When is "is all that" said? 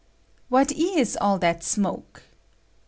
0.71-1.63